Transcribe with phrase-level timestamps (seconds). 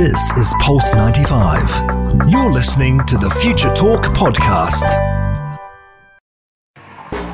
[0.00, 2.26] This is Pulse 95.
[2.26, 5.09] You're listening to the Future Talk podcast.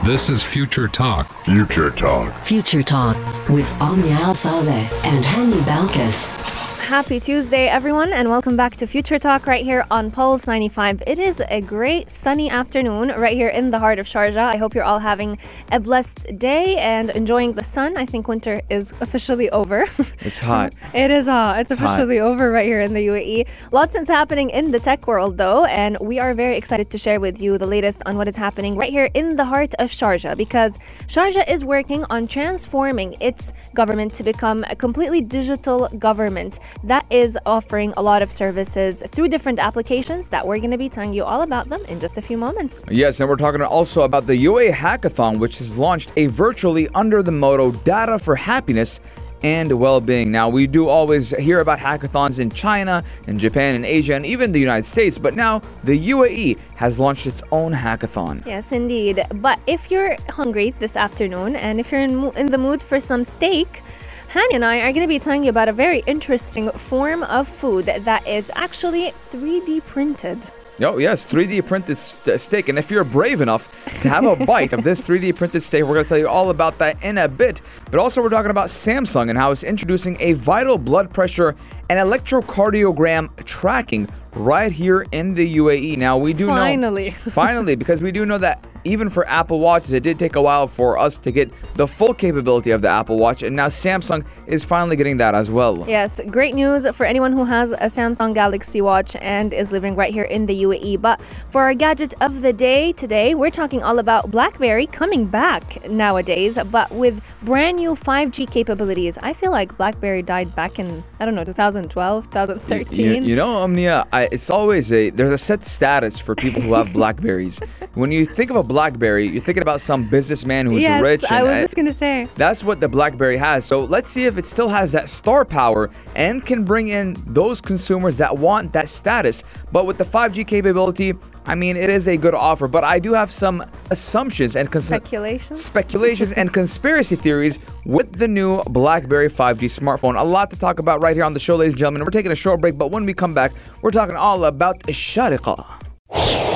[0.07, 1.33] This is Future Talk.
[1.33, 2.33] Future Talk.
[2.45, 3.17] Future Talk
[3.49, 6.85] with Omnia Saleh and Hani Balkis.
[6.87, 11.03] Happy Tuesday, everyone, and welcome back to Future Talk right here on Pulse 95.
[11.05, 14.49] It is a great sunny afternoon right here in the heart of Sharjah.
[14.49, 15.37] I hope you're all having
[15.73, 17.97] a blessed day and enjoying the sun.
[17.97, 19.89] I think winter is officially over.
[20.21, 20.77] It's hot.
[20.95, 21.59] it is hot.
[21.59, 21.95] It's, It's hot.
[21.99, 23.49] officially over right here in the UAE.
[23.73, 27.19] Lots is happening in the tech world, though, and we are very excited to share
[27.19, 30.37] with you the latest on what is happening right here in the heart of Sharjah
[30.37, 37.05] because Sharjah is working on transforming its government to become a completely digital government that
[37.11, 41.13] is offering a lot of services through different applications that we're going to be telling
[41.15, 42.85] you all about them in just a few moments.
[42.91, 47.23] Yes, and we're talking also about the UAE Hackathon, which has launched a virtually under
[47.23, 49.01] the motto Data for Happiness
[49.43, 50.31] and Well-being.
[50.31, 54.53] Now, we do always hear about hackathons in China, in Japan, in Asia, and even
[54.53, 58.47] the United States, but now the UAE has launched its own hackathon.
[58.47, 59.25] Yes, indeed.
[59.35, 63.25] But if you're hungry this afternoon and if you're in, in the mood for some
[63.25, 63.83] steak,
[64.29, 67.49] Hani and I are going to be telling you about a very interesting form of
[67.49, 70.39] food that is actually 3D printed.
[70.81, 72.69] Oh, yes, 3D printed st- steak.
[72.69, 75.95] And if you're brave enough to have a bite of this 3D printed steak, we're
[75.95, 77.63] going to tell you all about that in a bit.
[77.91, 81.57] But also, we're talking about Samsung and how it's introducing a vital blood pressure
[81.89, 85.97] and electrocardiogram tracking right here in the UAE.
[85.97, 87.11] Now, we do Finally.
[87.11, 87.17] know.
[87.17, 90.43] Finally, finally, because we do know that even for Apple Watches, it did take a
[90.43, 93.43] while for us to get the full capability of the Apple Watch.
[93.43, 95.85] And now Samsung is finally getting that as well.
[95.89, 100.13] Yes, great news for anyone who has a Samsung Galaxy Watch and is living right
[100.13, 101.01] here in the UAE.
[101.01, 101.21] But
[101.51, 106.59] for our gadget of the day today, we're talking all about BlackBerry coming back nowadays,
[106.71, 109.19] but with brand new 5G capabilities.
[109.23, 113.23] I feel like BlackBerry died back in, I don't know, 2012, 2013.
[113.25, 116.75] You, you know, Omnia, I, it's always a there's a set status for people who
[116.75, 117.61] have Blackberries.
[117.95, 121.25] when you think of a Blackberry, you're thinking about some businessman who's yes, rich.
[121.31, 122.29] I was just going to say.
[122.35, 123.65] That's what the BlackBerry has.
[123.65, 127.63] So let's see if it still has that star power and can bring in those
[127.63, 129.43] consumers that want that status.
[129.73, 131.15] But with the 5G capability,
[131.47, 132.69] I mean, it is a good offer.
[132.69, 135.65] But I do have some assumptions and cons- Speculations?
[135.65, 140.21] speculations and conspiracy theories with the new BlackBerry 5G smartphone.
[140.21, 142.05] A lot to talk about right here on the show, ladies and gentlemen.
[142.05, 145.65] We're taking a short break, but when we come back, we're talking all about Shariqa.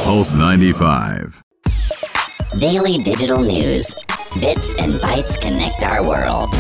[0.05, 1.43] Pulse 95.
[2.59, 3.95] Daily digital news.
[4.39, 6.53] Bits and bytes connect our world.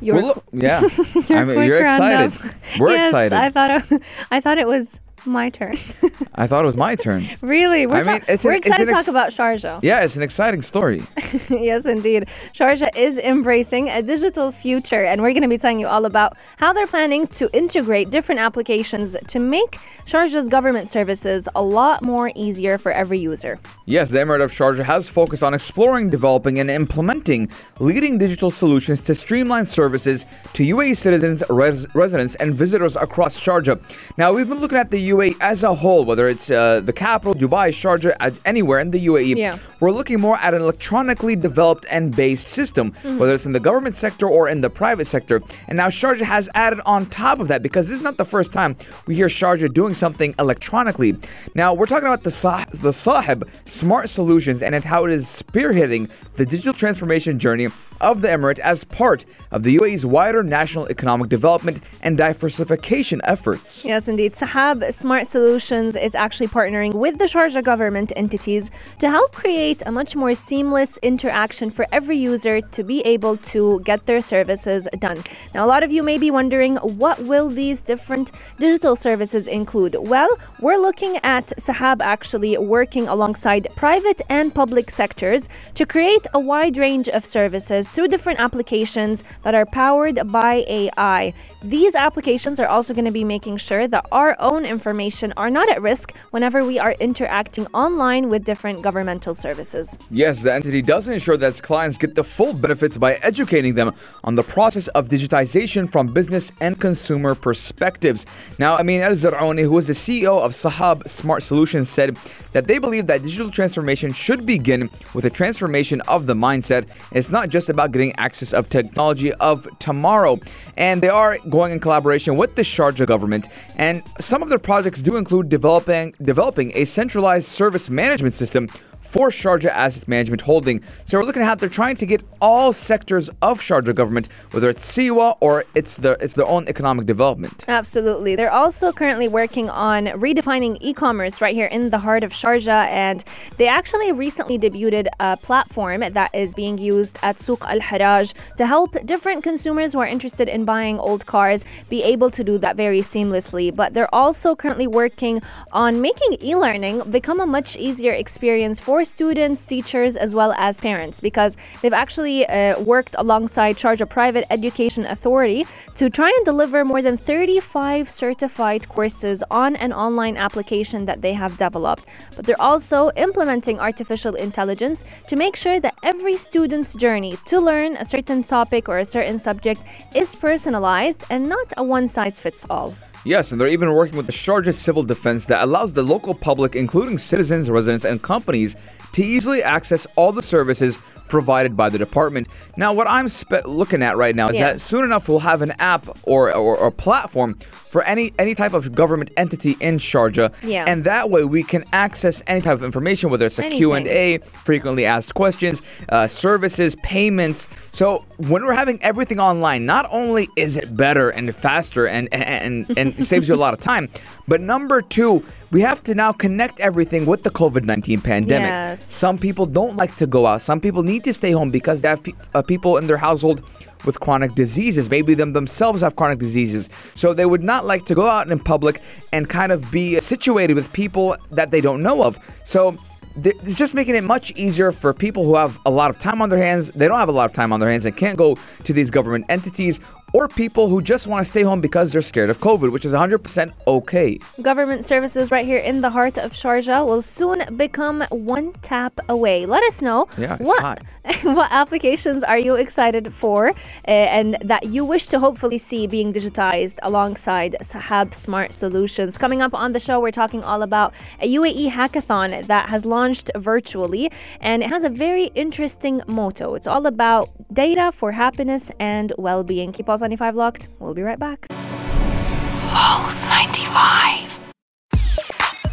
[0.00, 0.80] Your Well, look, yeah,
[1.28, 2.32] your I mean, you're excited.
[2.40, 2.56] roundup.
[2.78, 3.32] We're yes, excited.
[3.32, 5.76] I thought it, I thought it was my turn.
[6.34, 7.28] I thought it was my turn.
[7.40, 9.80] really, we're, I mean, ta- we're excited to ex- talk about Sharjah.
[9.82, 11.02] Yeah, it's an exciting story.
[11.48, 12.26] yes, indeed.
[12.52, 16.36] Sharjah is embracing a digital future, and we're going to be telling you all about
[16.58, 22.30] how they're planning to integrate different applications to make Sharjah's government services a lot more
[22.34, 23.58] easier for every user.
[23.86, 27.48] Yes, the Emirate of Sharjah has focused on exploring, developing, and implementing
[27.80, 33.80] leading digital solutions to streamline services to UAE citizens, res- residents, and visitors across Sharjah.
[34.18, 37.34] Now, we've been looking at the UAE as a whole, whether it's uh, the capital,
[37.34, 39.36] Dubai, Sharjah, uh, anywhere in the UAE.
[39.36, 39.58] Yeah.
[39.80, 43.94] We're looking more at an electronically developed and based system, whether it's in the government
[43.94, 45.42] sector or in the private sector.
[45.68, 48.52] And now Sharjah has added on top of that because this is not the first
[48.52, 48.76] time
[49.06, 51.16] we hear Sharjah doing something electronically.
[51.54, 56.10] Now we're talking about the Sah- the Sahab Smart Solutions and how it is spearheading
[56.34, 57.68] the digital transformation journey
[58.00, 63.84] of the Emirate as part of the UAE's wider national economic development and diversification efforts.
[63.84, 64.34] Yes, indeed.
[64.34, 69.92] Sahab Smart Solutions is actually partnering with the Sharjah government entities to help create a
[69.92, 75.22] much more seamless interaction for every user to be able to get their services done.
[75.54, 79.96] Now, a lot of you may be wondering what will these different digital services include?
[79.98, 80.30] Well,
[80.60, 86.76] we're looking at Sahab actually working alongside private and public sectors to create a wide
[86.76, 91.32] range of services through different applications that are powered by AI.
[91.62, 95.70] These applications are also going to be making sure that our own information are not
[95.70, 99.96] at risk whenever we are interacting online with different governmental services.
[100.10, 103.94] Yes, the entity does ensure that its clients get the full benefits by educating them
[104.24, 108.26] on the process of digitization from business and consumer perspectives.
[108.58, 112.16] Now, Amin Al Zar'oni, who is the CEO of Sahab Smart Solutions, said
[112.52, 116.86] that they believe that digital transformation should begin with a transformation of the mindset.
[117.12, 120.38] It's not just about getting access of technology of tomorrow.
[120.76, 123.48] And they are going in collaboration with the Sharjah government.
[123.76, 128.68] And some of their projects do include developing developing a centralized service management system
[129.14, 130.82] for Sharjah Asset Management Holding.
[131.04, 134.68] So we're looking at how they're trying to get all sectors of Sharjah government, whether
[134.68, 137.64] it's SEWA or it's the it's their own economic development.
[137.68, 138.34] Absolutely.
[138.34, 142.88] They're also currently working on redefining e commerce right here in the heart of Sharjah.
[142.88, 143.22] And
[143.56, 148.66] they actually recently debuted a platform that is being used at Souq Al Haraj to
[148.66, 152.74] help different consumers who are interested in buying old cars be able to do that
[152.74, 153.72] very seamlessly.
[153.72, 155.40] But they're also currently working
[155.70, 160.80] on making e learning become a much easier experience for students, teachers, as well as
[160.80, 166.84] parents because they've actually uh, worked alongside Sharjah Private Education Authority to try and deliver
[166.84, 172.04] more than 35 certified courses on an online application that they have developed.
[172.36, 177.96] But they're also implementing artificial intelligence to make sure that every student's journey to learn
[177.96, 179.80] a certain topic or a certain subject
[180.14, 182.94] is personalized and not a one size fits all.
[183.26, 186.76] Yes, and they're even working with the Sharjah Civil Defense that allows the local public,
[186.76, 188.76] including citizens, residents, and companies,
[189.14, 192.46] to easily access all the services provided by the department.
[192.76, 194.72] Now, what I'm spe- looking at right now is Yeah.
[194.72, 197.58] that soon enough we'll have an app or, or, or platform
[197.88, 200.84] for any any type of government entity in Sharjah, Yeah.
[200.86, 203.70] and that way we can access any type of information, whether it's a.
[203.70, 205.80] Q&A, frequently asked questions,
[206.10, 207.68] uh, services, payments.
[207.92, 212.86] So when we're having everything online, not only is it better and faster and and
[212.98, 214.08] and it saves you a lot of time,
[214.46, 215.42] but number two,
[215.74, 218.68] we have to now connect everything with the COVID nineteen pandemic.
[218.68, 219.02] Yes.
[219.24, 220.62] Some people don't like to go out.
[220.70, 223.58] Some people need to stay home because they have pe- uh, people in their household
[224.04, 225.10] with chronic diseases.
[225.10, 226.88] Maybe them themselves have chronic diseases.
[227.16, 230.74] So they would not like to go out in public and kind of be situated
[230.74, 232.38] with people that they don't know of.
[232.64, 232.96] So
[233.42, 236.50] it's just making it much easier for people who have a lot of time on
[236.50, 236.92] their hands.
[236.92, 239.10] They don't have a lot of time on their hands and can't go to these
[239.10, 239.98] government entities.
[240.34, 243.12] Or people who just want to stay home because they're scared of COVID, which is
[243.12, 244.40] 100% okay.
[244.60, 249.64] Government services right here in the heart of Sharjah will soon become one tap away.
[249.64, 251.04] Let us know Yeah, what
[251.42, 256.32] what applications are you excited for uh, and that you wish to hopefully see being
[256.32, 259.38] digitized alongside Sahab Smart Solutions.
[259.38, 263.50] Coming up on the show, we're talking all about a UAE hackathon that has launched
[263.56, 264.30] virtually
[264.60, 266.74] and it has a very interesting motto.
[266.74, 269.92] It's all about data for happiness and well-being.
[269.92, 270.88] Keep Pulse 95 locked.
[271.00, 271.66] We'll be right back.
[271.68, 274.58] Pulse 95.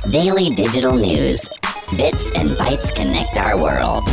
[0.09, 1.49] Daily digital news.
[1.97, 4.05] Bits and bytes connect our world.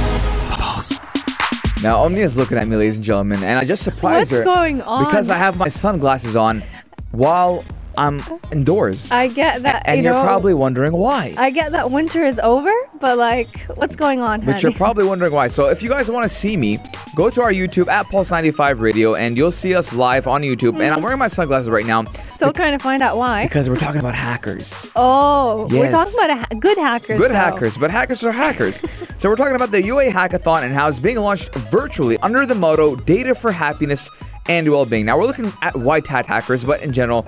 [1.85, 4.45] Now, Omnia is looking at me, ladies and gentlemen, and I just surprised What's her
[4.45, 5.05] going on?
[5.05, 6.65] because I have my sunglasses on
[7.13, 7.63] while
[7.99, 8.21] I'm
[8.53, 9.11] indoors.
[9.11, 9.83] I get that.
[9.87, 11.35] and you you're know, probably wondering why.
[11.37, 14.41] I get that winter is over, but like, what's going on?
[14.47, 15.49] but you're probably wondering why.
[15.49, 16.79] So if you guys want to see me,
[17.17, 20.69] go to our YouTube at Pulse95 Radio and you'll see us live on YouTube.
[20.75, 20.97] And Mm-hmm.
[20.97, 23.43] I'm wearing my sunglasses right now Still trying to find out why.
[23.45, 24.87] because we're talking about hackers.
[24.97, 27.19] Oh, we're talking about a ha- good hackers.
[27.19, 27.35] Good though.
[27.35, 28.81] hackers, but hackers are hackers.
[29.19, 32.55] so we're talking about the UAE Hackathon and how it's being launched virtually under the
[32.55, 34.09] motto Data for Happiness
[34.49, 35.05] and Well-Being.
[35.05, 37.27] Now we're looking at white hat hackers, but in general,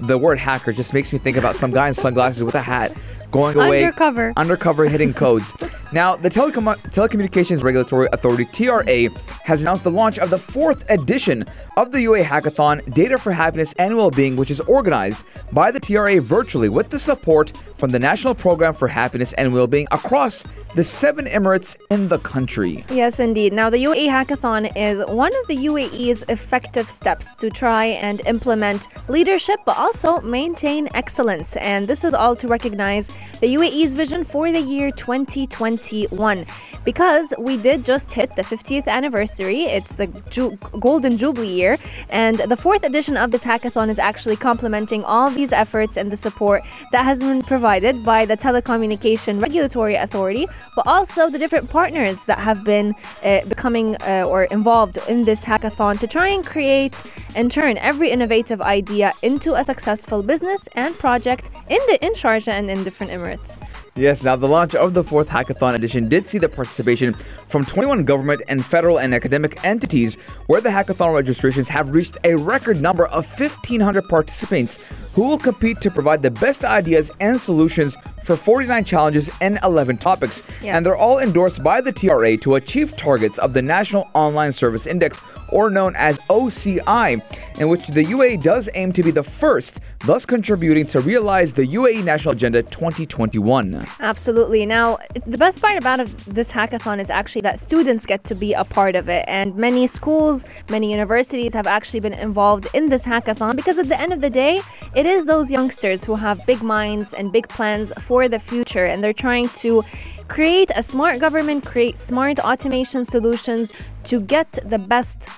[0.00, 2.92] the word hacker just makes me think about some guy in sunglasses with a hat
[3.30, 4.32] going away Undercover.
[4.36, 5.52] undercover hitting codes.
[5.92, 9.08] Now, the Telecom- Telecommunications Regulatory Authority (TRA)
[9.44, 11.44] has announced the launch of the fourth edition
[11.76, 16.20] of the UAE Hackathon Data for Happiness and Well-Being, which is organized by the TRA
[16.20, 20.42] virtually with the support from the National Program for Happiness and Well-Being across
[20.74, 22.84] the seven Emirates in the country.
[22.90, 23.52] Yes, indeed.
[23.52, 28.88] Now, the UAE Hackathon is one of the UAE's effective steps to try and implement
[29.08, 31.56] leadership, but also maintain excellence.
[31.58, 33.08] And this is all to recognize
[33.40, 36.46] the UAE's vision for the year 2021.
[36.84, 41.78] Because we did just hit the 50th anniversary, it's the ju- Golden Jubilee year,
[42.10, 46.16] and the fourth edition of this hackathon is actually complementing all these efforts and the
[46.16, 50.46] support that has been provided by the Telecommunication Regulatory Authority,
[50.76, 52.94] but also the different partners that have been
[53.24, 57.02] uh, becoming uh, or involved in this hackathon to try and create
[57.34, 62.52] and turn every innovative idea into a successful business and project in the in Sharjah
[62.52, 63.66] and in different Emirates.
[63.94, 67.14] Yes, now the launch of the fourth hackathon edition did see the participation
[67.48, 72.34] from 21 government and federal and academic entities, where the hackathon registrations have reached a
[72.34, 74.78] record number of 1,500 participants
[75.16, 79.96] who will compete to provide the best ideas and solutions for 49 challenges and 11
[79.96, 80.42] topics.
[80.62, 80.76] Yes.
[80.76, 84.86] And they're all endorsed by the TRA to achieve targets of the National Online Service
[84.86, 87.22] Index, or known as OSI,
[87.60, 91.66] in which the UAE does aim to be the first, thus contributing to realize the
[91.66, 93.86] UAE National Agenda 2021.
[94.00, 94.66] Absolutely.
[94.66, 98.64] Now, the best part about this hackathon is actually that students get to be a
[98.64, 99.24] part of it.
[99.28, 103.98] And many schools, many universities have actually been involved in this hackathon because at the
[103.98, 104.60] end of the day,
[104.94, 108.84] it is those youngsters who have big minds and big plans for the future.
[108.84, 109.82] And they're trying to
[110.28, 113.72] create a smart government, create smart automation solutions
[114.04, 115.28] to get the best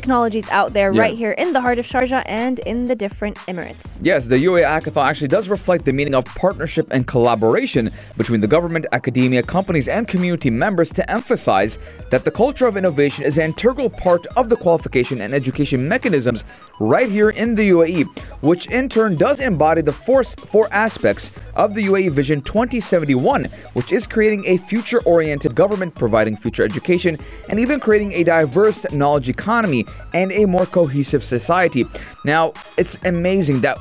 [0.00, 1.00] technologies out there Yeah.
[1.04, 3.98] right here in the heart of Sharjah and in the different Emirates.
[4.02, 8.46] Yes, the UAE Hackathon actually does reflect the meaning of partnership and collaboration between the
[8.56, 11.78] government, academia, companies, and community members to emphasize
[12.10, 16.44] that the culture of innovation is an integral part of the qualification and education mechanisms
[16.78, 18.04] right here in the UAE,
[18.42, 23.92] which in turn does embody the four, four aspects of the UAE Vision 2071, which
[23.92, 29.30] is creating a future oriented government, providing future education, and even creating a diverse knowledge
[29.30, 31.84] economy and a more cohesive society.
[32.24, 33.78] Now, it's amazing that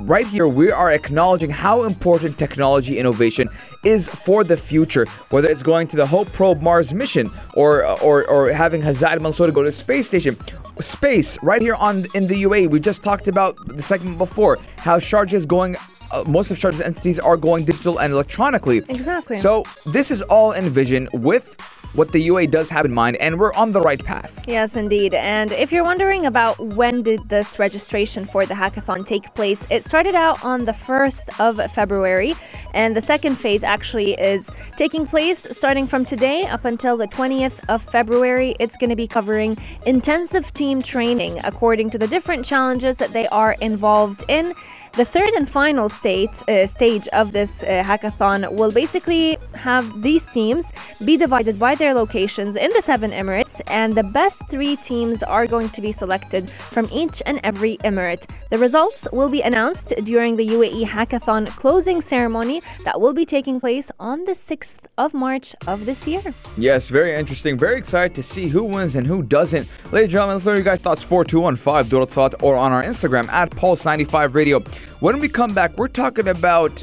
[0.00, 3.48] right here we are acknowledging how important technology innovation
[3.84, 8.24] is for the future whether it's going to the hope probe mars mission or or,
[8.28, 10.36] or having Hazza mansour go to space station
[10.80, 14.98] space right here on in the uae we just talked about the segment before how
[14.98, 15.76] sharjah is going
[16.10, 18.78] uh, most of Sharjah's entities are going digital and electronically.
[18.88, 19.36] Exactly.
[19.36, 21.56] So this is all in vision with
[21.94, 24.44] what the UA does have in mind, and we're on the right path.
[24.46, 25.14] Yes, indeed.
[25.14, 29.84] And if you're wondering about when did this registration for the hackathon take place, it
[29.84, 32.34] started out on the 1st of February,
[32.74, 37.60] and the second phase actually is taking place starting from today up until the 20th
[37.68, 38.54] of February.
[38.60, 43.26] It's going to be covering intensive team training according to the different challenges that they
[43.28, 44.54] are involved in.
[44.94, 50.26] The third and final state, uh, stage of this uh, hackathon will basically have these
[50.26, 50.72] teams
[51.04, 55.46] be divided by their locations in the seven Emirates, and the best three teams are
[55.46, 58.28] going to be selected from each and every Emirate.
[58.50, 63.60] The results will be announced during the UAE Hackathon closing ceremony that will be taking
[63.60, 66.34] place on the 6th of March of this year.
[66.56, 67.56] Yes, very interesting.
[67.58, 69.68] Very excited to see who wins and who doesn't.
[69.92, 73.50] Ladies and gentlemen, let's know your guys' thoughts 4215 Duratsat or on our Instagram at
[73.50, 74.62] Pulse95 Radio.
[75.00, 76.82] When we come back, we're talking about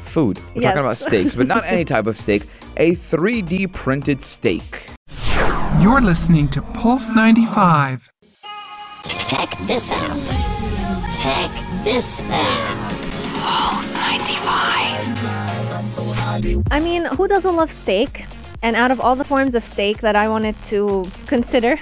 [0.00, 0.38] food.
[0.54, 0.70] We're Yes.
[0.70, 2.44] talking about steaks, but not any type of steak,
[2.76, 4.86] a 3D printed steak.
[5.80, 8.10] You're listening to Pulse 95.
[9.28, 10.34] Check this out.
[11.22, 11.50] Check
[11.84, 13.02] this out.
[13.42, 15.08] Pulse 95.
[16.70, 18.24] I mean, who doesn't love steak?
[18.62, 21.76] And out of all the forms of steak that I wanted to consider,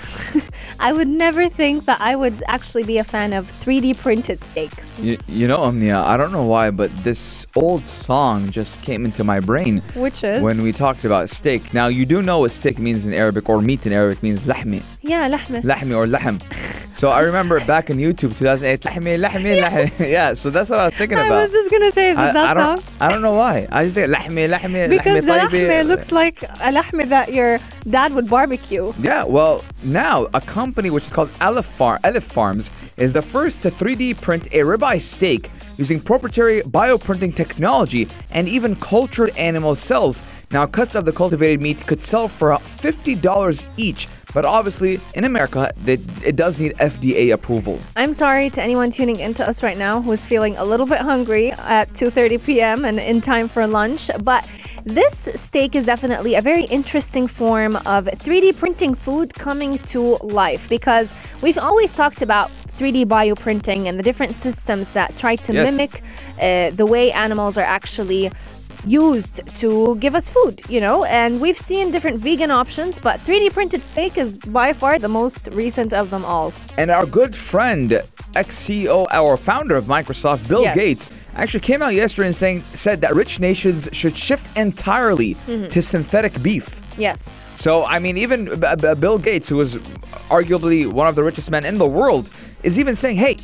[0.78, 4.70] I would never think that I would actually be a fan of 3D printed steak.
[4.98, 9.24] You, you know, Omnia, I don't know why, but this old song just came into
[9.24, 10.42] my brain Which is?
[10.42, 11.72] when we talked about steak.
[11.72, 14.82] Now, you do know what steak means in Arabic, or meat in Arabic means lahmi.
[15.02, 15.62] yeah, lahme.
[15.62, 16.40] Lahmi or lahm.
[16.96, 20.08] So I remember back in YouTube 2008, lahmi, lahmi, lahmi.
[20.16, 21.30] Yeah, so that's what I was thinking about.
[21.30, 22.94] I was just gonna say, is I, it that I don't, song?
[23.02, 23.68] I don't know why.
[23.70, 25.86] I just think lahmi, lahmi, Because lahmi lahme tayyibi.
[25.86, 27.58] looks like a lahme that your
[27.90, 28.94] dad would barbecue.
[28.98, 33.60] Yeah, well, now a company which is called Aleph, Far- Aleph Farms is the first
[33.64, 40.22] to 3D print a ribeye steak using proprietary bioprinting technology and even cultured animal cells.
[40.50, 45.72] Now, cuts of the cultivated meat could sell for $50 each, but obviously in America,
[45.86, 47.80] it, it does need FDA approval.
[47.96, 50.98] I'm sorry to anyone tuning into us right now who is feeling a little bit
[50.98, 52.84] hungry at 2:30 p.m.
[52.84, 54.46] and in time for lunch, but
[54.84, 60.00] this steak is definitely a very interesting form of 3D printing food coming to
[60.42, 65.54] life because we've always talked about 3D bioprinting and the different systems that try to
[65.54, 65.64] Yes.
[65.64, 66.02] mimic
[66.42, 68.30] uh, the way animals are actually
[68.86, 73.52] used to give us food, you know, and we've seen different vegan options, but 3D
[73.52, 76.52] printed steak is by far the most recent of them all.
[76.78, 78.00] And our good friend,
[78.34, 80.74] ex CEO, our founder of Microsoft, Bill Yes.
[80.76, 85.68] Gates, actually came out yesterday and saying said that rich nations should shift entirely Mm-hmm.
[85.68, 86.80] to synthetic beef.
[86.96, 87.30] Yes.
[87.56, 89.76] So I mean, even B- B- Bill Gates, who was
[90.30, 92.28] arguably one of the richest men in the world,
[92.62, 93.36] is even saying, "Hey."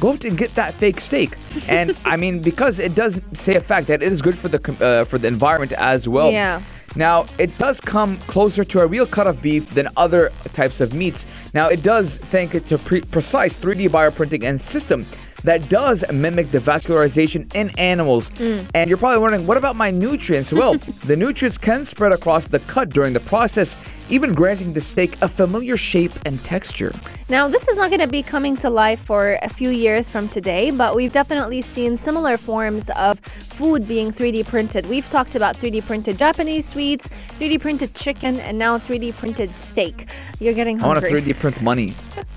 [0.00, 1.36] Go and get that fake steak,
[1.68, 4.60] and I mean because it does say a fact that it is good for the
[4.84, 6.30] uh, for the environment as well.
[6.30, 6.62] Yeah.
[6.96, 10.94] Now, it does come closer to a real cut of beef than other types of
[10.94, 11.26] meats.
[11.52, 15.06] Now, it does thank it to pre- precise 3D bioprinting and system
[15.44, 18.30] that does mimic the vascularization in animals.
[18.74, 20.52] And you're probably wondering, what about my nutrients?
[20.52, 20.74] Well,
[21.04, 23.76] the nutrients can spread across the cut during the process,
[24.10, 26.94] even granting the steak a familiar shape and texture.
[27.28, 30.28] Now, this is not going to be coming to life for a few years from
[30.28, 34.86] today, but we've definitely seen similar forms of food being 3D printed.
[34.88, 40.08] We've talked about 3D printed Japanese sweets, 3D printed chicken, and now 3D printed steak.
[40.40, 41.08] You're getting hungry.
[41.10, 41.94] I want to 3D print money.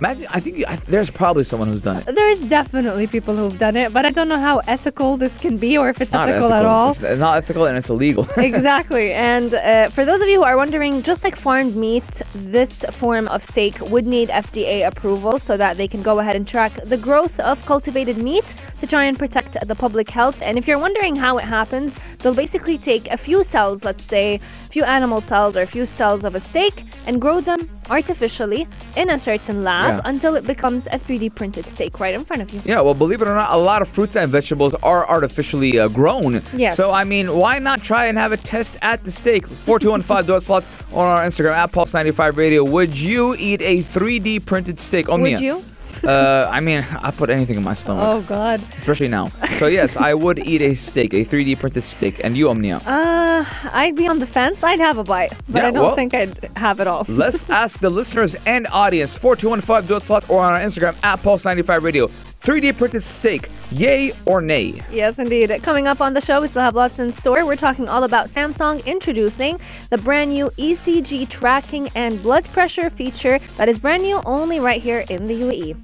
[0.00, 2.04] Imagine, I think I, there's probably someone who's done it.
[2.14, 5.78] There's definitely people who've done it, but I don't know how ethical this can be
[5.78, 6.90] or if it's, not ethical, at all.
[6.90, 8.28] It's not ethical and it's illegal.
[8.36, 9.14] exactly.
[9.14, 13.26] And uh, for those of you who are wondering, just like farmed meat, this form
[13.28, 16.98] of steak would need FDA approval so that they can go ahead and track the
[16.98, 20.38] growth of cultivated meat to try and protect the public health.
[20.42, 24.34] And if you're wondering how it happens, they'll basically take a few cells, let's say
[24.34, 28.66] a few animal cells or a few cells of a steak, and grow them artificially
[28.96, 30.10] in a certain lab Yeah.
[30.10, 32.60] until it becomes a 3D printed steak right in front of you.
[32.64, 35.88] Yeah, well, believe it or not, a lot of fruits and vegetables are artificially uh,
[35.88, 36.42] grown.
[36.54, 36.76] Yes.
[36.76, 39.46] So, I mean, why not try and have a test at the steak?
[39.46, 42.64] 4215 dot slot on our Instagram at Pulse95 Radio.
[42.64, 45.08] Would you eat a 3D printed steak?
[45.08, 45.36] Omnia?
[45.36, 45.64] Would you?
[46.06, 48.60] Uh, I mean, I put anything in my stomach, Oh, God.
[48.78, 49.30] especially now.
[49.58, 52.20] So, yes, I would eat a steak, a 3D printed steak.
[52.24, 52.76] And you, Omnia?
[52.86, 54.62] Uh, I'd be on the fence.
[54.62, 57.04] I'd have a bite, but Yeah, I don't well- think I'd have it all.
[57.08, 61.82] Let's ask the listeners and audience 4215 dot slot or on our Instagram at Pulse95
[61.82, 62.10] Radio.
[62.42, 64.82] 3D printed steak, yay or nay?
[64.90, 65.50] Yes, indeed.
[65.62, 67.44] Coming up on the show, we still have lots in store.
[67.46, 73.38] We're talking all about Samsung introducing the brand new ECG tracking and blood pressure feature
[73.56, 75.36] that is brand new only right here in the.
[75.36, 75.76] UAE.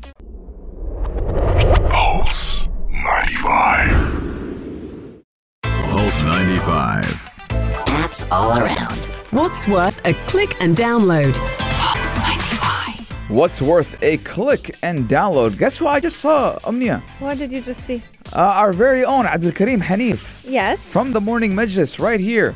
[1.90, 5.22] Pulse 95.
[5.62, 7.04] Pulse 95.
[7.84, 8.96] Apps all around.
[9.30, 11.36] What's worth a click and download?
[13.32, 13.36] Pulse 95.
[13.36, 15.58] What's worth a click and download?
[15.58, 17.02] Guess who I just saw, Omnia?
[17.18, 18.02] What did you just see?
[18.32, 20.90] Uh, our very own Abdul Karim Hanif Yes.
[20.90, 22.54] from the Morning Majlis right here.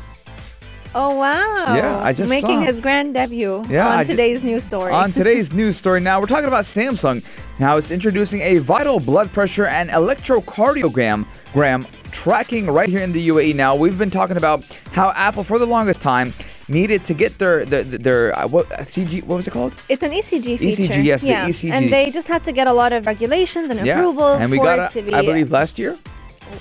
[0.95, 1.75] Oh wow.
[1.75, 2.65] Yeah, I just making saw.
[2.65, 4.91] his grand debut Yeah, on I today's news story.
[4.93, 7.23] On today's news story now, we're talking about Samsung.
[7.59, 13.27] Now it's introducing a vital blood pressure and electrocardiogram gram tracking right here in the
[13.27, 13.53] UAE.
[13.53, 16.33] Now we've been talking about how Apple for the longest time
[16.67, 19.73] needed to get their their, their uh, what uh, CG what was it called?
[19.89, 20.83] it's an ECG feature.
[20.83, 21.47] ECG, yes, the yeah.
[21.47, 21.71] ECG.
[21.71, 24.65] And they just had to get a lot of regulations and approvals and we for
[24.65, 25.13] got it to be.
[25.13, 25.97] I believe last year.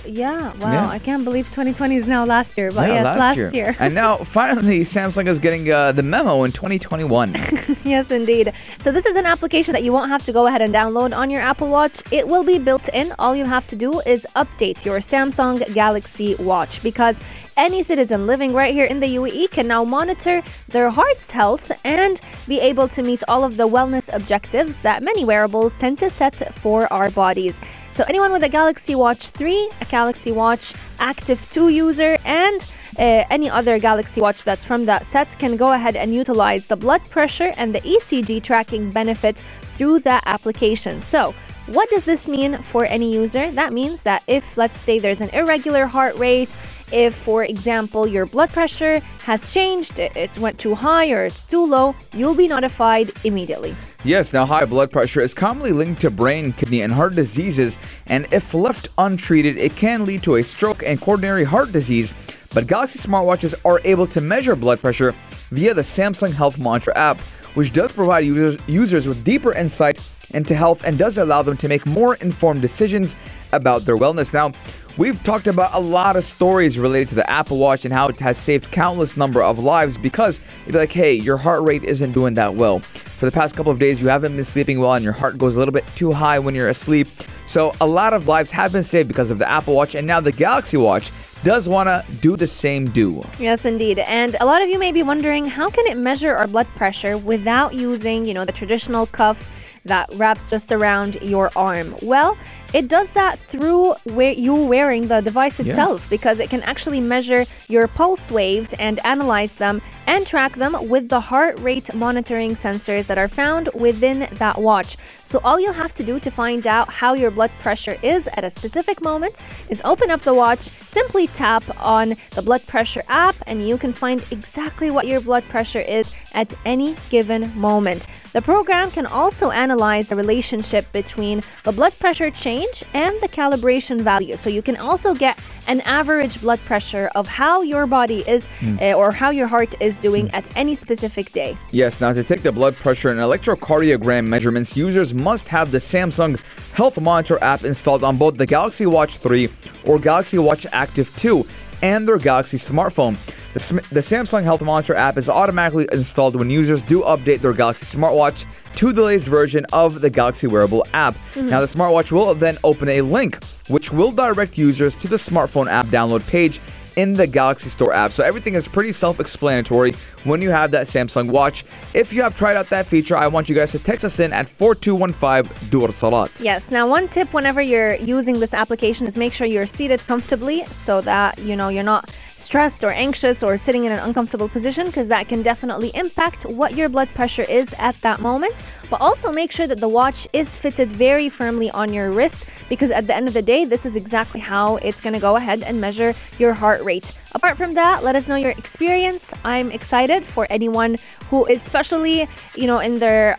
[0.05, 0.53] Yeah.
[0.55, 0.73] Wow.
[0.73, 0.89] Yeah.
[0.89, 3.77] I can't believe 2020 is now last year, but Yeah, yes, last, year.
[3.79, 7.37] and now finally Samsung is getting uh, the memo in 2021.
[7.85, 8.53] Yes, indeed.
[8.81, 11.31] So this is an application that you won't have to go ahead and download on
[11.31, 12.03] your Apple Watch.
[12.11, 13.15] It will be built in.
[13.17, 17.21] All you'll have to do is update your Samsung Galaxy Watch because
[17.57, 22.21] any citizen living right here in the UAE can now monitor their heart's health and
[22.47, 26.55] be able to meet all of the wellness objectives that many wearables tend to set
[26.55, 27.61] for our bodies.
[27.93, 32.65] So anyone with a Galaxy Watch 3, a Galaxy Watch Active 2 user, and
[32.99, 36.77] uh, any other Galaxy Watch that's from that set can go ahead and utilize the
[36.77, 39.43] blood pressure and the ECG tracking benefit
[39.75, 41.03] through that application.
[41.03, 41.35] So,
[41.67, 43.51] what does this mean for any user?
[43.51, 46.55] That means that if, let's say, there's an irregular heart rate,
[46.93, 51.65] if, for example, your blood pressure has changed, it went too high or it's too
[51.65, 53.75] low, you'll be notified immediately.
[54.05, 58.27] Yes, now high blood pressure is commonly linked to brain, kidney, and heart diseases, and
[58.31, 62.15] if left untreated, it can lead to a stroke and coronary heart disease.
[62.55, 65.15] But Galaxy smartwatches are able to measure blood pressure
[65.51, 67.19] via the Samsung Health Monitor app,
[67.55, 69.99] which does provide users, users with deeper insight
[70.31, 73.17] into health and does allow them to make more informed decisions
[73.53, 74.33] about their wellness.
[74.33, 74.53] Now,
[74.99, 78.19] We've talked about a lot of stories related to the Apple Watch and how it
[78.21, 82.13] has saved countless number of lives because you'd be like, hey, your heart rate isn't
[82.13, 82.79] doing that well.
[82.79, 85.55] For the past couple of days, you haven't been sleeping well and your heart goes
[85.55, 87.09] a little bit too high when you're asleep.
[87.45, 90.19] So, a lot of lives have been saved because of the Apple Watch, and now
[90.19, 91.13] the Galaxy Watch
[91.45, 93.25] does want to do the same do.
[93.39, 94.01] Yes, indeed.
[94.01, 97.17] And a lot of you may be wondering how can it measure our blood pressure
[97.17, 99.49] without using, you know, the traditional cuff
[99.87, 101.95] that wraps just around your arm?
[102.03, 102.37] Well,
[102.75, 107.47] it does that through where you wearing the device itself because it can actually measure
[107.69, 113.07] your pulse waves and analyze them and track them with the heart rate monitoring sensors
[113.07, 114.97] that are found within that watch.
[115.25, 118.45] So all you'll have to do to find out how your blood pressure is at
[118.45, 123.37] a specific moment is open up the watch, simply tap on the blood pressure app
[123.47, 128.07] and you can find exactly what your blood pressure is at any given moment.
[128.33, 134.01] The program can also analyze the relationship between the blood pressure change and the calibration
[134.01, 134.37] value.
[134.37, 138.47] So you can also get an average blood pressure of how your body is
[138.81, 141.57] uh, or how your heart is doing at any specific day.
[141.73, 146.39] Yes, now to take the blood pressure and electrocardiogram measurements, users must have the Samsung
[146.75, 149.49] Health Monitor app installed on both the Galaxy Watch 3
[149.87, 151.47] or Galaxy Watch Active 2
[151.83, 153.17] and their Galaxy smartphone.
[153.57, 157.87] The, the Samsung Health Monitor app is automatically installed when users do update their Galaxy
[157.87, 161.15] smartwatch to the latest version of the Galaxy Wearable app.
[161.15, 161.49] Mm-hmm.
[161.49, 165.69] Now, the smartwatch will then open a link which will direct users to the smartphone
[165.69, 166.61] app download page
[166.97, 168.13] in the Galaxy Store app.
[168.13, 169.95] So everything is pretty self explanatory
[170.27, 171.65] when you have that Samsung watch.
[171.95, 174.33] If you have tried out that feature, I want you guys to text us in
[174.33, 176.41] at 4215 Dur Salat.
[176.41, 176.71] Yes.
[176.71, 181.01] Now, one tip whenever you're using this application is make sure you're seated comfortably so
[181.03, 185.09] that you know you're not stressed or anxious or sitting in an uncomfortable position because
[185.09, 188.63] that can definitely impact what your blood pressure is at that moment.
[188.91, 192.91] But also make sure that the watch is fitted very firmly on your wrist because
[192.91, 195.63] at the end of the day, this is exactly how it's going to go ahead
[195.63, 197.13] and measure your heart rate.
[197.35, 199.35] Apart from that, let us know your experience.
[199.45, 200.99] I'm excited for anyone
[201.31, 203.39] who especially, you know, in their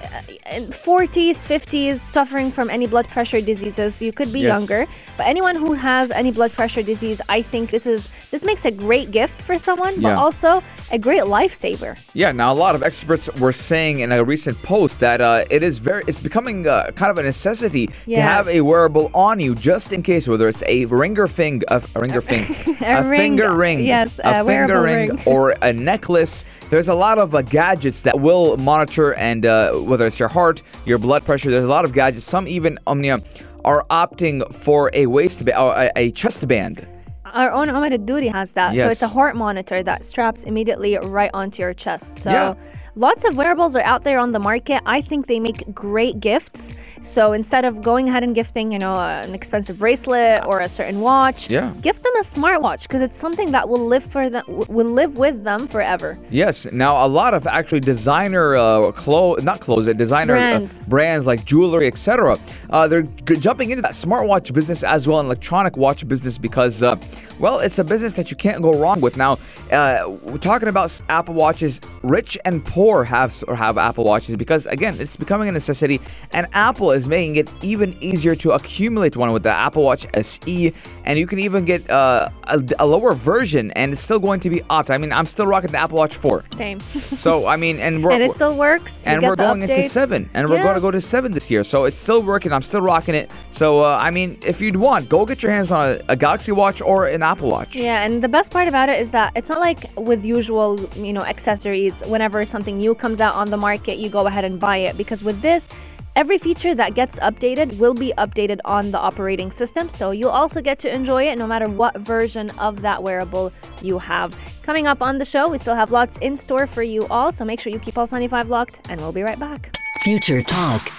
[0.00, 4.00] 40s, 50s, suffering from any blood pressure diseases.
[4.02, 4.58] You could be Yes.
[4.58, 4.86] younger,
[5.16, 8.70] but anyone who has any blood pressure disease, I think this is this makes a
[8.70, 10.16] great gift for someone, but Yeah.
[10.24, 11.96] also a great lifesaver.
[12.14, 15.62] Yeah, now a lot of experts were saying in a recent post that uh, it
[15.62, 19.54] is very, it's becoming uh, kind of a necessity to have a wearable on you
[19.54, 22.44] just in case, whether it's a ringer thing, a, a ringer thing,
[22.80, 25.22] A ring, finger ring, yes, a, a finger ring, ring.
[25.26, 26.44] or a necklace.
[26.70, 30.62] There's a lot of uh, gadgets that will monitor and uh, whether it's your heart,
[30.86, 31.50] your blood pressure.
[31.50, 32.24] There's a lot of gadgets.
[32.24, 33.22] Some even um, Omnia
[33.64, 36.86] are opting for a waist ba- or a, a chest band.
[37.24, 37.68] Our own
[38.06, 38.76] Duri has that.
[38.76, 42.18] So it's a heart monitor that straps immediately right onto your chest.
[42.18, 42.54] So Yeah.
[42.94, 44.82] Lots of wearables are out there on the market.
[44.86, 46.74] I think they make great gifts.
[47.02, 51.00] So instead of going ahead and gifting, you know, an expensive bracelet or a certain
[51.00, 51.70] watch, Yeah.
[51.80, 55.44] gift them a smartwatch because it's something that will live for them will live with
[55.44, 56.18] them forever.
[56.30, 56.66] Yes.
[56.72, 60.80] Now, a lot of actually designer uh, clothes, not clothes, uh, designer Brands.
[60.80, 62.38] Uh, brands like jewelry, etc.
[62.70, 66.82] Uh, they're g- jumping into that smartwatch business as well, and electronic watch business because,
[66.82, 66.96] uh,
[67.38, 69.16] well, it's a business that you can't go wrong with.
[69.16, 69.38] Now,
[69.72, 71.80] uh, we're talking about Apple watches.
[72.02, 76.00] Rich and poor have or have Apple watches because, again, it's becoming a necessity,
[76.32, 80.72] and Apple is making it even easier to accumulate one with the Apple Watch SE,
[81.04, 84.50] and you can even get uh, a, a lower version, and it's still going to
[84.50, 84.90] be opt.
[84.90, 86.44] I mean, I'm still rocking the Apple Watch 4.
[86.54, 86.80] Same.
[87.20, 89.04] So I mean, and we're and it still works.
[89.04, 90.62] You and we're going into seven, and we're Yeah.
[90.62, 91.64] going to go to seven this year.
[91.64, 92.50] So it's still working.
[92.52, 93.30] I'm still rocking it.
[93.50, 96.52] So uh, I mean, if you'd want, go get your hands on a, a Galaxy
[96.52, 97.76] Watch or an Apple Watch.
[97.76, 101.12] Yeah, and the best part about it is that it's not like with usual, you
[101.12, 102.02] know, accessories.
[102.02, 105.24] Whenever something new comes out on the market, you go ahead and buy it because
[105.24, 105.68] with this,
[106.16, 109.88] every feature that gets updated will be updated on the operating system.
[109.88, 113.98] So you'll also get to enjoy it no matter what version of that wearable you
[113.98, 114.36] have.
[114.62, 117.32] Coming up on the show, we still have lots in store for you all.
[117.32, 119.74] So make sure you keep Pulse 95 locked, and we'll be right back.
[120.02, 120.90] Future Talk.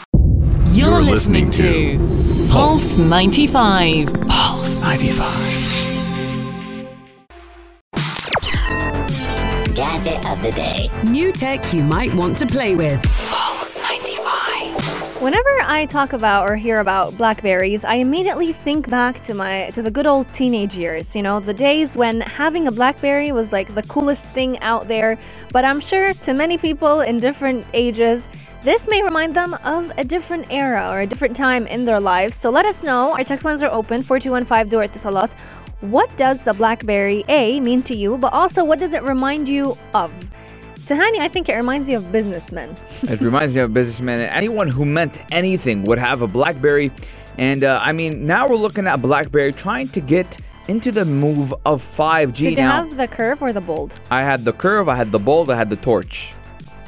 [0.81, 4.07] You're, You're listening, listening to Pulse 95.
[4.27, 5.27] Pulse 95.
[9.75, 10.89] Gadget of the day.
[11.03, 12.99] New tech you might want to play with.
[15.31, 15.61] Pulse 95.
[15.61, 19.81] Whenever I talk about or hear about blackberries, I immediately think back to my to
[19.81, 23.73] the good old teenage years, you know, the days when having a blackberry was like
[23.73, 25.17] the coolest thing out there.
[25.53, 28.27] But I'm sure to many people in different ages,
[28.61, 32.35] this may remind them of a different era or a different time in their lives.
[32.35, 33.13] So let us know.
[33.13, 35.33] Our text lines are open 4215 do it this a lot.
[35.79, 39.77] What does the blackberry A mean to you, but also what does it remind you
[39.93, 40.11] of?
[40.91, 42.75] Tahani, I think it reminds you of businessmen.
[43.03, 44.19] it reminds me of businessmen.
[44.19, 46.91] anyone who meant anything would have a BlackBerry.
[47.37, 51.53] And uh, I mean, now we're looking at BlackBerry trying to get into the move
[51.65, 52.33] of 5G.
[52.33, 53.97] Did you now, have the curve or the bold?
[54.11, 56.33] I had the curve, I had the bold, I had the torch.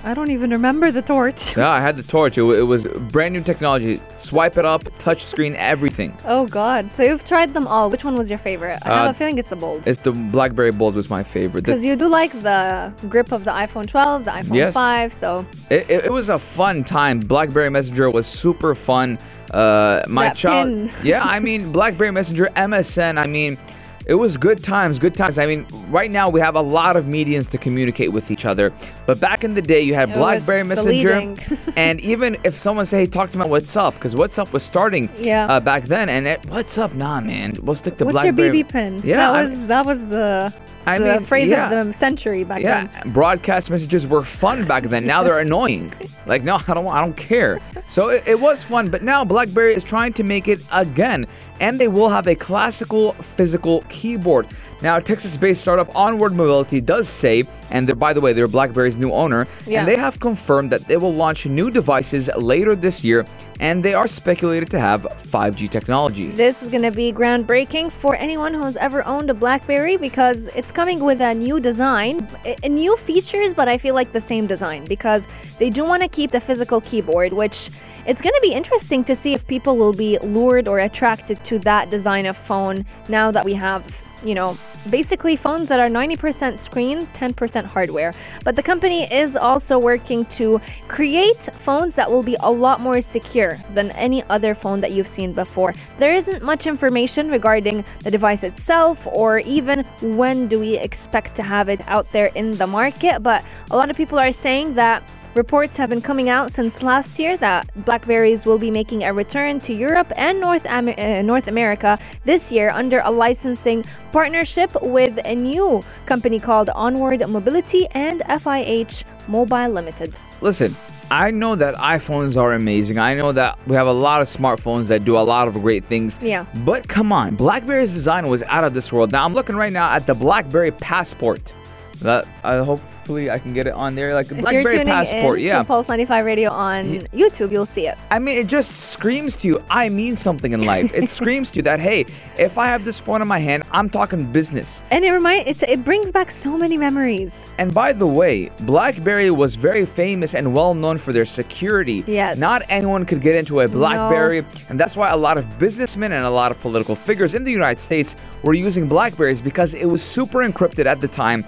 [0.06, 1.56] I don't even remember the torch.
[1.56, 2.38] Yeah, I had the torch.
[2.38, 4.02] It, it was brand new technology.
[4.16, 6.14] Swipe it up, touch screen, everything.
[6.26, 6.94] Oh God!
[6.94, 7.90] So you've tried them all.
[7.90, 8.80] Which one was your favorite?
[8.84, 9.88] I have Uh, a feeling it's the bold.
[9.88, 11.64] It's the BlackBerry Bold was my favorite.
[11.64, 14.74] The- Because you do like the grip of the iPhone 12, the iPhone Yes.
[14.74, 15.14] 5.
[15.14, 17.20] So It, it, it was a fun time.
[17.22, 19.18] BlackBerry Messenger was super fun.
[19.52, 20.92] Uh, my That child, pin.
[21.04, 21.24] yeah.
[21.24, 23.18] I mean, BlackBerry Messenger, MSN.
[23.18, 23.58] I mean,
[24.06, 25.38] it was good times, good times.
[25.38, 28.72] I mean, right now we have a lot of mediums to communicate with each other.
[29.06, 31.36] But back in the day, you had It BlackBerry Messenger,
[31.76, 35.10] and even if someone say, "Hey, talk to me on WhatsApp," because WhatsApp was starting
[35.18, 35.46] Yeah.
[35.48, 38.64] uh, back then, and it, what's up, nah, man, we'll stick to what's your BlackBerry.
[38.64, 39.02] BB pin?
[39.04, 40.54] Yeah, that I was that was the
[40.86, 41.72] I the mean, phrase yeah.
[41.72, 42.86] of the century back then.
[42.86, 43.14] Yeah, then.
[43.14, 45.06] broadcast messages were fun back then.
[45.06, 45.94] Now they're annoying.
[46.26, 47.60] Like, no, I don't, I don't care.
[47.88, 51.28] So it, it was fun, but now BlackBerry is trying to make it again,
[51.60, 54.48] and they will have a classical physical keyboard.
[54.84, 59.14] Now, Texas-based startup Onward Mobility does say, and they're, by the way, they're BlackBerry's new
[59.14, 59.80] owner, Yeah.
[59.80, 63.26] and they have confirmed that they will launch new devices later this year,
[63.62, 66.32] and they are speculated to have 5G technology.
[66.32, 70.70] This is going to be groundbreaking for anyone who's ever owned a BlackBerry because it's
[70.70, 72.28] coming with a new design,
[72.68, 76.32] new features, but I feel like the same design because they do want to keep
[76.32, 77.70] the physical keyboard, which
[78.06, 81.58] it's going to be interesting to see if people will be lured or attracted to
[81.60, 84.58] that design of phone now that we have you know,
[84.90, 88.14] basically phones that are 90% screen, 10% hardware.
[88.44, 93.02] But the company is also working to create phones that will be a lot more
[93.02, 95.74] secure than any other phone that you've seen before.
[95.98, 101.44] There isn't much information regarding the device itself or even when do we expect to
[101.44, 105.04] have it out there in the market, but a lot of people are saying that
[105.36, 109.60] Reports have been coming out since last year that Blackberries will be making a return
[109.62, 115.20] to Europe and North, Amer- uh, North America this year under a licensing partnership with
[115.26, 120.16] a new company called Onward Mobility and FIH Mobile Limited.
[120.42, 120.78] Listen,
[121.10, 123.00] I know that iPhones are amazing.
[123.00, 125.84] I know that we have a lot of smartphones that do a lot of great
[125.84, 126.16] things.
[126.22, 126.46] Yeah.
[126.64, 129.12] But come on, BlackBerry's design was out of this world.
[129.12, 131.56] Now I'm looking right now at the BlackBerry Passport.
[132.02, 132.58] That I
[133.04, 135.38] hopefully I can get it on there like If BlackBerry Passport.
[135.38, 135.58] in yeah.
[135.58, 137.98] to Pulse 95 Radio on YouTube, you'll see it.
[138.10, 140.94] I mean, it just screams to you, I mean something in life.
[140.94, 142.06] It screams to you that, hey,
[142.40, 144.82] if I have this phone in my hand, I'm talking business.
[144.90, 147.46] And it remind it, it brings back so many memories.
[147.58, 152.06] And by the way, BlackBerry was very famous and well known for their security.
[152.08, 152.38] Yes.
[152.38, 156.24] Not anyone could get into a BlackBerry, and that's why a lot of businessmen and
[156.24, 160.02] a lot of political figures in the United States were using BlackBerries because it was
[160.02, 161.44] super encrypted at the time.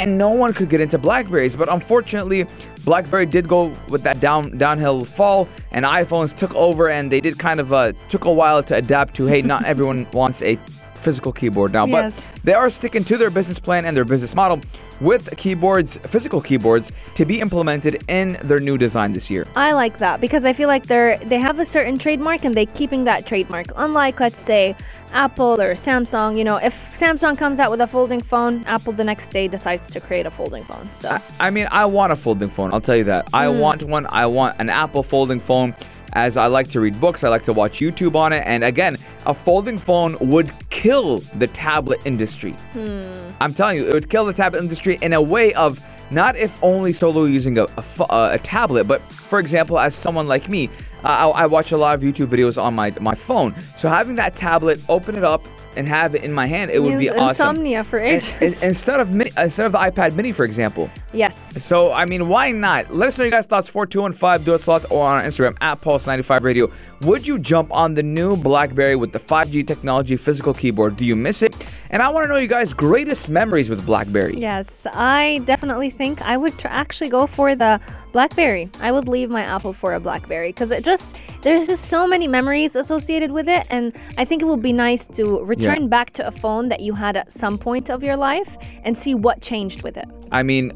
[0.00, 2.46] And no one could get into Blackberries, but unfortunately,
[2.86, 7.38] BlackBerry did go with that down downhill fall, and iPhones took over, and they did
[7.38, 9.26] kind of uh, took a while to adapt to.
[9.26, 10.58] Hey, not everyone wants a
[11.00, 12.20] physical keyboard now, Yes.
[12.20, 14.60] but they are sticking to their business plan and their business model
[15.00, 19.46] with keyboards, physical keyboards, to be implemented in their new design this year.
[19.56, 22.66] I like that because I feel like they're they have a certain trademark and they're
[22.66, 23.68] keeping that trademark.
[23.76, 24.76] Unlike let's say
[25.12, 29.04] Apple or Samsung, you know, if Samsung comes out with a folding phone, Apple the
[29.04, 30.92] next day decides to create a folding phone.
[30.92, 32.72] So I mean, I want a folding phone.
[32.72, 33.28] I'll tell you that.
[33.32, 33.58] I mm.
[33.58, 34.06] want one.
[34.10, 35.74] I want an Apple folding phone.
[36.12, 38.42] As I like to read books, I like to watch YouTube on it.
[38.46, 38.96] And again,
[39.26, 42.54] a folding phone would kill the tablet industry.
[43.40, 46.62] I'm telling you, it would kill the tablet industry in a way of not if
[46.62, 50.68] only solo using a, a, uh, a tablet, but for example, as someone like me,
[51.04, 53.54] uh, I, I watch a lot of YouTube videos on my, my phone.
[53.76, 55.46] So having that tablet, open it up,
[55.76, 57.28] and have it in my hand, it would be awesome.
[57.28, 58.62] insomnia for ages.
[58.62, 60.90] in- instead of mini, instead of the iPad Mini, for example.
[61.12, 61.52] yes.
[61.64, 62.92] So, I mean, why not?
[62.92, 65.80] Let us know your guys' thoughts 4215 do it slot or on our Instagram at
[65.80, 66.70] Pulse95 Radio.
[67.02, 70.96] Would you jump on the new Blackberry with the 5G technology physical keyboard?
[70.96, 71.54] Do you miss it?
[71.90, 74.38] And I want to know you guys' greatest memories with Blackberry.
[74.38, 77.80] Yes, I definitely think I would tr- actually go for the
[78.12, 78.68] BlackBerry.
[78.80, 81.06] I would leave my Apple for a BlackBerry because it just
[81.42, 85.06] there's just so many memories associated with it, and I think it would be nice
[85.08, 85.88] to return Yeah.
[85.88, 89.14] back to a phone that you had at some point of your life and see
[89.14, 90.08] what changed with it.
[90.32, 90.72] I mean,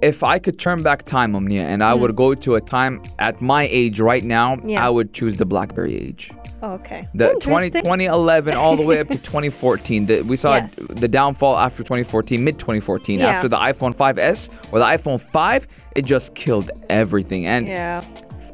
[0.00, 3.40] if I could turn back time, Omnia, and I would go to a time at
[3.40, 4.70] my age right now, Mm.
[4.70, 4.86] Yeah.
[4.86, 6.30] I would choose the Blackberry age.
[6.62, 7.08] Oh, okay.
[7.14, 10.06] The 20, 2011 all the way up to 2014.
[10.06, 10.74] The, we saw Yes.
[10.76, 13.20] the downfall after 2014, mid 2014.
[13.20, 13.26] Yeah.
[13.26, 15.66] After the iPhone 5S or the iPhone 5,
[15.96, 17.46] it just killed everything.
[17.46, 18.02] And Yeah.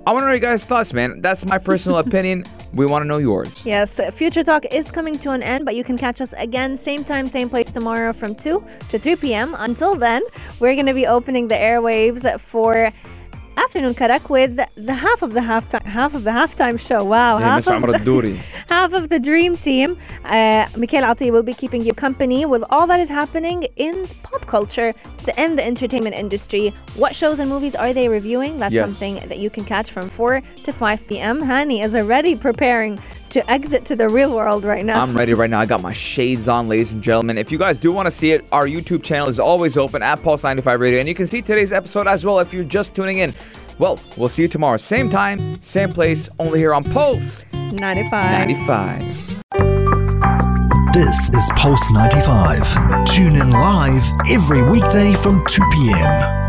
[0.07, 1.23] I want to know your guys' thoughts, man.
[1.23, 2.45] That's my personal opinion.
[2.75, 3.65] We want to know yours.
[3.65, 7.05] Yes, Future Talk is coming to an end, but you can catch us again, same
[7.05, 9.55] time, same place tomorrow from 2 to 3 p.m.
[9.59, 10.21] Until then,
[10.61, 12.93] we're going to be opening the airwaves for
[13.57, 17.05] Afternoon Karak with the half of the halftime half of the halftime show.
[17.05, 19.97] Wow, Hey, half of the- half of the dream team.
[20.25, 24.47] Uh, Mikhail Ati will be keeping you company with all that is happening in pop
[24.47, 24.93] culture
[25.25, 26.75] the, and the entertainment industry.
[26.97, 28.59] What shows and movies are they reviewing?
[28.59, 28.91] That's Yes.
[28.91, 31.41] something that you can catch from 4 to 5 p.m.
[31.41, 32.99] Hani is already preparing
[33.31, 35.03] to exit to the real world right now.
[35.03, 35.61] I'm ready right now.
[35.61, 37.39] I got my shades on, ladies and gentlemen.
[37.39, 40.19] If you guys do want to see it, our YouTube channel is always open at
[40.21, 43.35] Pulse95 Radio, and you can see today's episode as well if you're just tuning in.
[43.79, 48.13] Well, we'll see you tomorrow, same time, same place, only here on Pulse 95.
[48.13, 49.35] 95.
[50.93, 53.05] This is Pulse 95.
[53.07, 56.44] Tune in live every weekday from 2 p.m.